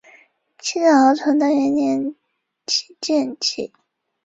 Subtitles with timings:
[0.57, 2.15] 清朝崇德元年
[2.99, 3.71] 建旗。